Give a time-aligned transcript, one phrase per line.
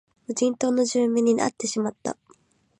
[0.27, 2.17] 無人島の住民に会ってしまった